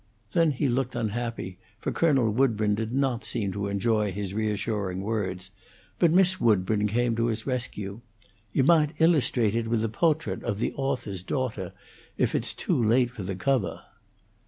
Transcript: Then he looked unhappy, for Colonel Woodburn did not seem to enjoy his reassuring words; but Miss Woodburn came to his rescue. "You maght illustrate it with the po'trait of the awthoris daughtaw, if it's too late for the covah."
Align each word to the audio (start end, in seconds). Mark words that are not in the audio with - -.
Then 0.33 0.49
he 0.53 0.67
looked 0.67 0.95
unhappy, 0.95 1.59
for 1.77 1.91
Colonel 1.91 2.31
Woodburn 2.31 2.73
did 2.73 2.91
not 2.91 3.23
seem 3.23 3.51
to 3.51 3.67
enjoy 3.67 4.11
his 4.11 4.33
reassuring 4.33 5.01
words; 5.01 5.51
but 5.99 6.11
Miss 6.11 6.41
Woodburn 6.41 6.87
came 6.87 7.15
to 7.15 7.27
his 7.27 7.45
rescue. 7.45 8.01
"You 8.51 8.63
maght 8.63 8.99
illustrate 8.99 9.55
it 9.55 9.67
with 9.67 9.81
the 9.81 9.89
po'trait 9.89 10.41
of 10.41 10.57
the 10.57 10.73
awthoris 10.75 11.21
daughtaw, 11.23 11.69
if 12.17 12.33
it's 12.33 12.53
too 12.53 12.83
late 12.83 13.11
for 13.11 13.21
the 13.21 13.35
covah." 13.35 13.81